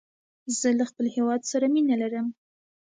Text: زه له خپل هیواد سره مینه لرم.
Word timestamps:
زه 0.59 0.69
له 0.79 0.85
خپل 0.91 1.05
هیواد 1.15 1.41
سره 1.51 1.65
مینه 1.73 1.95
لرم. 2.01 2.27